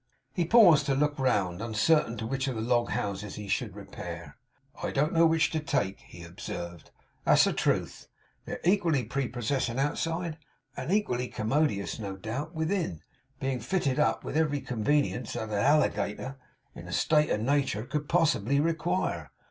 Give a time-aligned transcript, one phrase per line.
[0.33, 4.35] He paused to look round, uncertain to which of the log houses he should repair.
[4.81, 6.89] 'I don't know which to take,' he observed;
[7.23, 8.07] 'that's the truth.
[8.45, 10.39] They're equally prepossessing outside,
[10.75, 13.01] and equally commodious, no doubt, within;
[13.39, 16.39] being fitted up with every convenience that a Alligator,
[16.73, 19.29] in a state of natur', could possibly require.